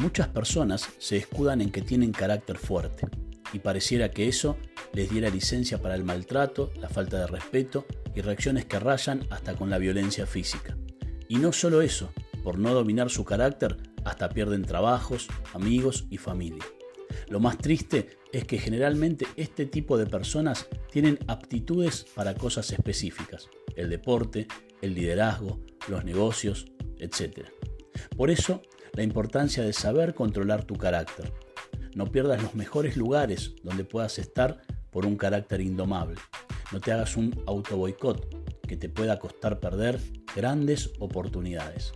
Muchas 0.00 0.28
personas 0.28 0.88
se 0.96 1.18
escudan 1.18 1.60
en 1.60 1.70
que 1.70 1.82
tienen 1.82 2.12
carácter 2.12 2.56
fuerte 2.56 3.06
y 3.52 3.58
pareciera 3.58 4.10
que 4.10 4.28
eso 4.28 4.56
les 4.94 5.10
diera 5.10 5.28
licencia 5.28 5.76
para 5.76 5.94
el 5.94 6.04
maltrato, 6.04 6.72
la 6.80 6.88
falta 6.88 7.18
de 7.18 7.26
respeto 7.26 7.84
y 8.14 8.22
reacciones 8.22 8.64
que 8.64 8.80
rayan 8.80 9.26
hasta 9.28 9.56
con 9.56 9.68
la 9.68 9.76
violencia 9.76 10.24
física. 10.24 10.74
Y 11.28 11.36
no 11.36 11.52
solo 11.52 11.82
eso, 11.82 12.14
por 12.42 12.58
no 12.58 12.72
dominar 12.72 13.10
su 13.10 13.26
carácter, 13.26 13.76
hasta 14.06 14.30
pierden 14.30 14.62
trabajos, 14.62 15.28
amigos 15.52 16.06
y 16.08 16.16
familia. 16.16 16.64
Lo 17.28 17.38
más 17.38 17.58
triste 17.58 18.08
es 18.32 18.46
que 18.46 18.56
generalmente 18.56 19.26
este 19.36 19.66
tipo 19.66 19.98
de 19.98 20.06
personas 20.06 20.66
tienen 20.90 21.18
aptitudes 21.26 22.06
para 22.14 22.34
cosas 22.34 22.72
específicas, 22.72 23.50
el 23.76 23.90
deporte, 23.90 24.48
el 24.80 24.94
liderazgo, 24.94 25.60
los 25.88 26.06
negocios, 26.06 26.64
etc. 26.96 27.48
Por 28.16 28.30
eso, 28.30 28.62
la 28.92 29.02
importancia 29.02 29.62
de 29.62 29.72
saber 29.72 30.14
controlar 30.14 30.64
tu 30.64 30.76
carácter. 30.76 31.32
No 31.94 32.06
pierdas 32.06 32.42
los 32.42 32.54
mejores 32.54 32.96
lugares 32.96 33.54
donde 33.62 33.84
puedas 33.84 34.18
estar 34.18 34.60
por 34.90 35.06
un 35.06 35.16
carácter 35.16 35.60
indomable. 35.60 36.16
No 36.72 36.80
te 36.80 36.92
hagas 36.92 37.16
un 37.16 37.42
auto 37.46 37.76
boicot 37.76 38.60
que 38.66 38.76
te 38.76 38.88
pueda 38.88 39.18
costar 39.18 39.58
perder 39.58 39.98
grandes 40.36 40.92
oportunidades. 41.00 41.92